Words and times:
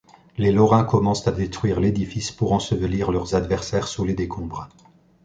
Les 0.39 0.51
Lorrains 0.51 0.83
commencent 0.83 1.27
à 1.27 1.31
détruire 1.31 1.79
l'édifice 1.79 2.31
pour 2.31 2.53
ensevelir 2.53 3.11
leurs 3.11 3.35
adversaires 3.35 3.87
sous 3.87 4.03
les 4.03 4.15
décombres. 4.15 4.67